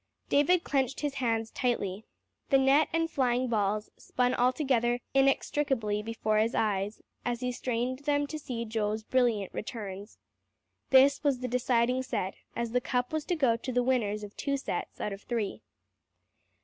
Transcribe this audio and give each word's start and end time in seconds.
David 0.29 0.63
clenched 0.63 1.01
his 1.01 1.13
hands 1.21 1.51
tightly. 1.51 2.05
The 2.49 2.57
net 2.57 2.89
and 2.91 3.07
flying 3.07 3.47
balls 3.49 3.91
spun 3.97 4.33
all 4.33 4.51
together 4.51 4.99
inextricably 5.13 6.01
before 6.01 6.39
his 6.39 6.55
eyes 6.55 7.03
as 7.23 7.41
he 7.41 7.51
strained 7.51 7.99
them 7.99 8.25
to 8.25 8.39
see 8.39 8.65
Joe's 8.65 9.03
brilliant 9.03 9.53
returns. 9.53 10.17
This 10.89 11.23
was 11.23 11.41
the 11.41 11.47
deciding 11.47 12.01
set, 12.01 12.33
as 12.55 12.71
the 12.71 12.81
cup 12.81 13.13
was 13.13 13.25
to 13.25 13.35
go 13.35 13.55
to 13.57 13.71
the 13.71 13.83
winners 13.83 14.23
of 14.23 14.35
two 14.35 14.57
sets 14.57 14.99
out 14.99 15.13
of 15.13 15.21
three. 15.21 15.61